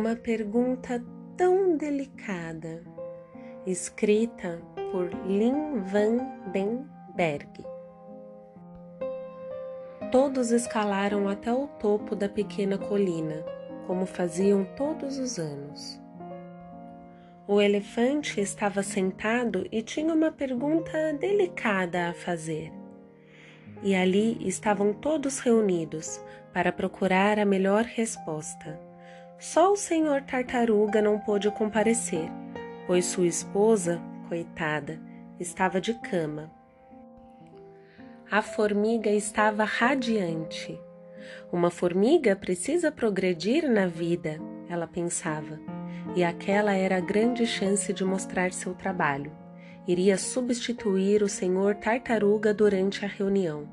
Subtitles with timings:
[0.00, 1.04] Uma pergunta
[1.36, 2.82] tão delicada,
[3.66, 6.16] escrita por Lin Van
[6.50, 7.62] Den Berg.
[10.10, 13.44] Todos escalaram até o topo da pequena colina,
[13.86, 16.00] como faziam todos os anos.
[17.46, 22.72] O elefante estava sentado e tinha uma pergunta delicada a fazer.
[23.82, 26.18] E ali estavam todos reunidos
[26.54, 28.88] para procurar a melhor resposta.
[29.40, 32.28] Só o senhor tartaruga não pôde comparecer,
[32.86, 35.00] pois sua esposa, coitada,
[35.40, 36.52] estava de cama.
[38.30, 40.78] A formiga estava radiante.
[41.50, 45.58] Uma formiga precisa progredir na vida, ela pensava,
[46.14, 49.32] e aquela era a grande chance de mostrar seu trabalho.
[49.88, 53.66] Iria substituir o senhor tartaruga durante a reunião.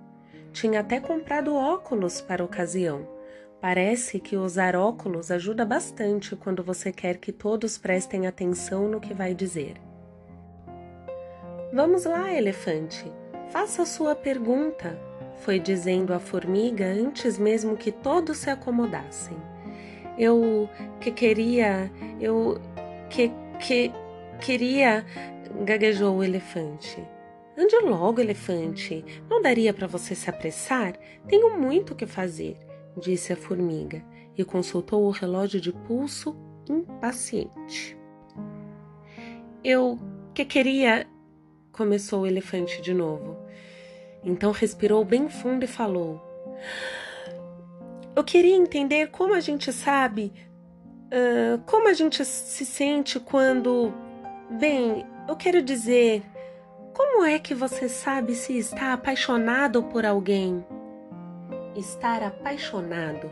[0.54, 3.17] Tinha até comprado óculos para a ocasião
[3.60, 9.16] Parece que usar óculos ajuda bastante quando você quer que todos prestem atenção no que
[9.16, 9.76] vai dizer.
[11.74, 13.12] Vamos lá, elefante,
[13.50, 14.98] faça a sua pergunta,
[15.40, 19.36] foi dizendo a formiga antes mesmo que todos se acomodassem.
[20.18, 22.62] Eu que queria, eu
[23.10, 23.92] que que
[24.40, 25.04] queria,
[25.66, 27.04] gaguejou o elefante.
[27.58, 29.04] Ande logo, elefante.
[29.28, 30.94] Não daria para você se apressar?
[31.28, 32.56] Tenho muito que fazer
[32.98, 34.04] disse a formiga
[34.38, 36.36] e consultou o relógio de pulso
[36.70, 37.98] impaciente.
[39.64, 40.00] Eu
[40.34, 41.08] que queria.
[41.72, 43.38] começou o elefante de novo.
[44.24, 46.22] Então respirou bem fundo e falou:
[48.16, 50.34] Eu queria entender como a gente sabe.
[51.08, 53.94] Uh, como a gente se sente quando.
[54.60, 56.24] Bem, eu quero dizer.
[56.94, 60.66] Como é que você sabe se está apaixonado por alguém?
[61.78, 63.30] Estar apaixonado,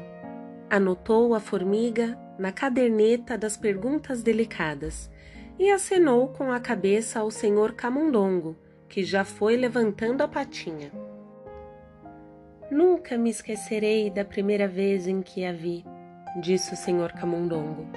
[0.69, 5.09] anotou a formiga na caderneta das perguntas delicadas
[5.57, 8.55] e acenou com a cabeça ao senhor Camundongo,
[8.87, 10.91] que já foi levantando a patinha.
[12.69, 15.83] Nunca me esquecerei da primeira vez em que a vi,
[16.41, 17.87] disse o senhor Camundongo.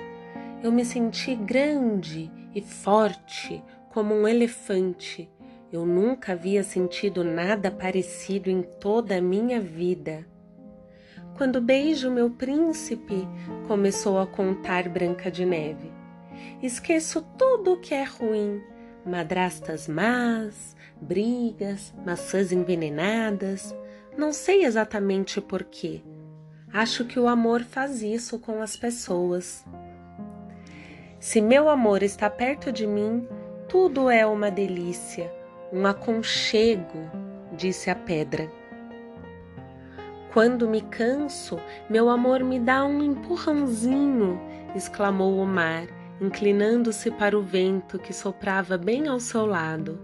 [0.63, 5.31] Eu me senti grande e forte como um elefante.
[5.73, 10.27] Eu nunca havia sentido nada parecido em toda a minha vida.
[11.39, 13.29] Quando beijo meu príncipe,
[13.69, 15.93] começou a contar Branca de Neve.
[16.61, 18.61] Esqueço tudo o que é ruim:
[19.07, 23.73] madrastas más, brigas, maçãs envenenadas.
[24.17, 26.03] Não sei exatamente por quê.
[26.73, 29.65] Acho que o amor faz isso com as pessoas.
[31.21, 33.29] Se meu amor está perto de mim,
[33.69, 35.33] tudo é uma delícia,
[35.73, 36.99] um aconchego,
[37.57, 38.58] disse a pedra.
[40.33, 41.59] Quando me canso,
[41.89, 44.41] meu amor me dá um empurrãozinho,
[44.75, 45.87] exclamou o mar,
[46.21, 49.99] inclinando-se para o vento que soprava bem ao seu lado.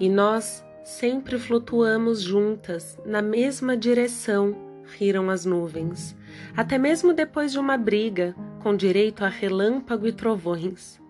[0.00, 4.56] E nós sempre flutuamos juntas, na mesma direção,
[4.98, 6.16] riram as nuvens,
[6.56, 11.00] até mesmo depois de uma briga, com direito a relâmpago e trovões.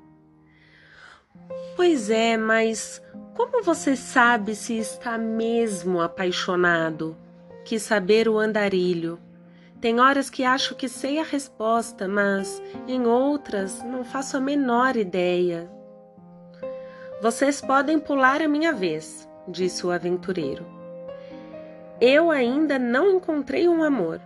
[1.75, 3.03] Pois é, mas
[3.35, 7.17] como você sabe se está mesmo apaixonado?
[7.65, 9.19] Quis saber o andarilho.
[9.81, 14.97] Tem horas que acho que sei a resposta, mas em outras não faço a menor
[14.97, 15.71] ideia.
[17.23, 20.67] Vocês podem pular a minha vez, disse o aventureiro.
[21.99, 24.21] Eu ainda não encontrei um amor.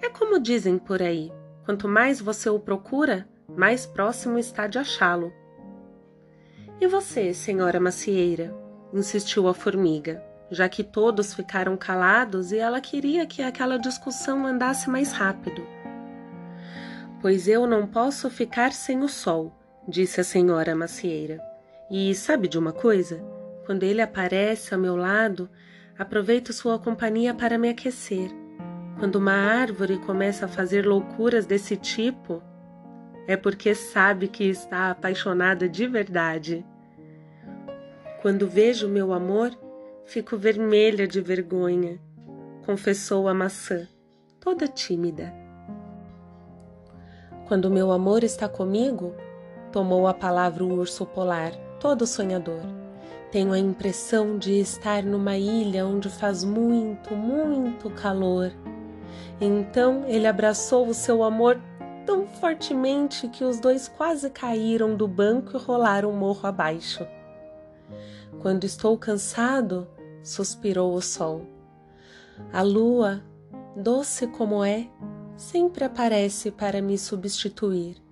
[0.00, 1.32] É como dizem por aí:
[1.64, 5.32] quanto mais você o procura, mais próximo está de achá-lo.
[6.80, 8.54] E você, senhora macieira?
[8.92, 14.88] insistiu a formiga já que todos ficaram calados e ela queria que aquela discussão andasse
[14.88, 15.66] mais rápido.
[17.20, 19.52] Pois eu não posso ficar sem o sol,
[19.88, 21.40] disse a senhora macieira.
[21.90, 23.22] E sabe de uma coisa?
[23.64, 25.48] Quando ele aparece ao meu lado,
[25.98, 28.30] aproveito sua companhia para me aquecer.
[28.98, 32.42] Quando uma árvore começa a fazer loucuras desse tipo,
[33.26, 36.64] é porque sabe que está apaixonada de verdade.
[38.20, 39.50] Quando vejo meu amor,
[40.06, 41.98] Fico vermelha de vergonha,
[42.66, 43.88] confessou a maçã,
[44.38, 45.32] toda tímida.
[47.48, 49.14] Quando meu amor está comigo,
[49.72, 52.60] tomou a palavra o urso polar, todo sonhador.
[53.32, 58.52] Tenho a impressão de estar numa ilha onde faz muito, muito calor.
[59.40, 61.58] Então ele abraçou o seu amor
[62.06, 67.06] tão fortemente que os dois quase caíram do banco e rolaram morro abaixo.
[68.40, 69.88] Quando estou cansado,
[70.24, 71.42] suspirou o sol.
[72.52, 73.22] A lua,
[73.76, 74.88] doce como é,
[75.36, 78.02] sempre aparece para me substituir.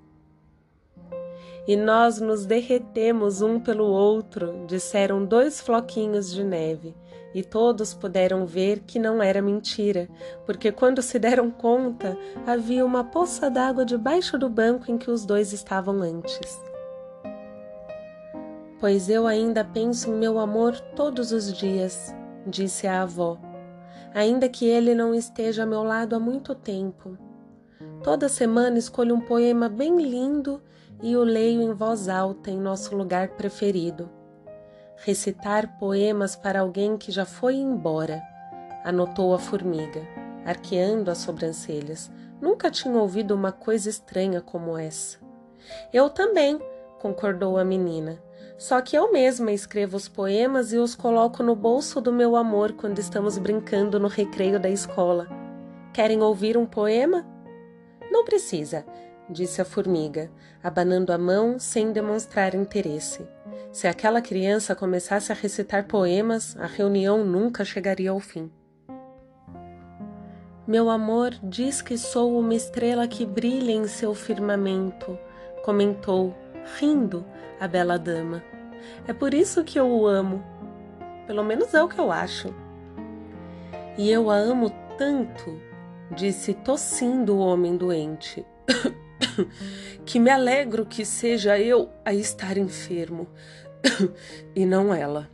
[1.66, 6.94] E nós nos derretemos um pelo outro, disseram dois floquinhos de neve,
[7.34, 10.08] e todos puderam ver que não era mentira,
[10.44, 15.24] porque quando se deram conta, havia uma poça d'água debaixo do banco em que os
[15.24, 16.60] dois estavam antes.
[18.82, 22.12] Pois eu ainda penso em meu amor todos os dias,
[22.44, 23.38] disse a avó,
[24.12, 27.16] ainda que ele não esteja a meu lado há muito tempo.
[28.02, 30.60] Toda semana escolho um poema bem lindo
[31.00, 34.10] e o leio em voz alta em nosso lugar preferido.
[34.96, 38.20] Recitar poemas para alguém que já foi embora,
[38.82, 40.02] anotou a formiga,
[40.44, 42.10] arqueando as sobrancelhas.
[42.40, 45.18] Nunca tinha ouvido uma coisa estranha como essa.
[45.92, 46.58] Eu também,
[46.98, 48.20] concordou a menina.
[48.58, 52.72] Só que eu mesma escrevo os poemas e os coloco no bolso do meu amor
[52.72, 55.26] quando estamos brincando no recreio da escola.
[55.92, 57.26] Querem ouvir um poema?
[58.10, 58.84] Não precisa
[59.32, 60.30] disse a formiga,
[60.62, 63.26] abanando a mão sem demonstrar interesse.
[63.72, 68.50] Se aquela criança começasse a recitar poemas, a reunião nunca chegaria ao fim.
[70.66, 75.18] Meu amor diz que sou uma estrela que brilha em seu firmamento,
[75.64, 76.34] comentou,
[76.78, 77.24] rindo,
[77.60, 78.42] a bela dama.
[79.06, 80.42] É por isso que eu o amo.
[81.26, 82.54] Pelo menos é o que eu acho.
[83.96, 85.60] E eu a amo tanto,
[86.10, 88.44] disse tossindo o homem doente.
[90.04, 93.26] que me alegro que seja eu a estar enfermo
[94.54, 95.28] e não ela.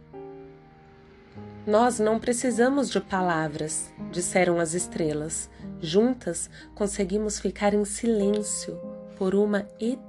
[1.67, 5.51] Nós não precisamos de palavras, disseram as estrelas.
[5.81, 8.81] Juntas conseguimos ficar em silêncio
[9.19, 10.08] por uma eternidade.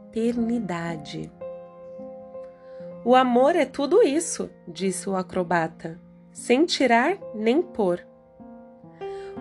[3.05, 5.99] O amor é tudo isso, disse o acrobata,
[6.31, 8.05] sem tirar nem pôr.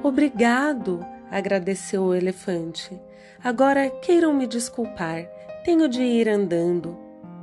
[0.02, 3.00] Obrigado, agradeceu o elefante.
[3.42, 5.28] Agora queiram me desculpar,
[5.64, 6.96] tenho de ir andando.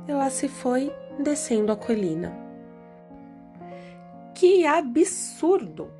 [0.08, 2.32] E lá se foi, descendo a colina.
[4.34, 5.90] Que absurdo!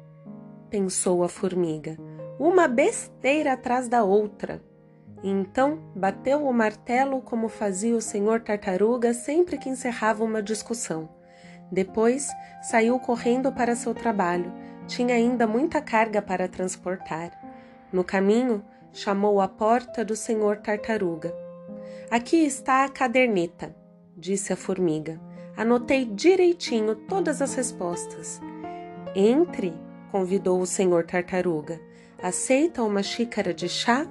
[0.68, 1.96] pensou a formiga.
[2.38, 4.60] Uma besteira atrás da outra.
[5.22, 11.08] Então bateu o martelo como fazia o senhor tartaruga sempre que encerrava uma discussão.
[11.70, 12.28] Depois
[12.62, 14.52] saiu correndo para seu trabalho.
[14.86, 17.32] Tinha ainda muita carga para transportar.
[17.92, 21.34] No caminho, chamou à porta do senhor tartaruga.
[22.10, 23.74] Aqui está a caderneta,
[24.16, 25.20] disse a formiga.
[25.56, 28.40] Anotei direitinho todas as respostas.
[29.14, 29.72] Entre,
[30.12, 31.80] convidou o senhor tartaruga.
[32.22, 34.06] Aceita uma xícara de chá?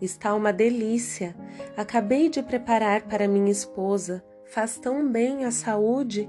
[0.00, 1.34] Está uma delícia.
[1.76, 4.24] Acabei de preparar para minha esposa.
[4.46, 6.28] Faz tão bem à saúde.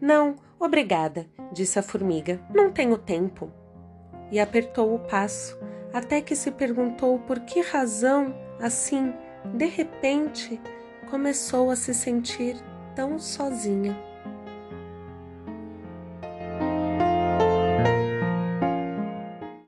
[0.00, 2.40] Não, obrigada, disse a formiga.
[2.54, 3.50] Não tenho tempo.
[4.30, 5.58] E apertou o passo
[5.92, 9.12] até que se perguntou por que razão, assim,
[9.54, 10.60] de repente,
[11.10, 12.56] começou a se sentir
[12.94, 14.07] tão sozinha.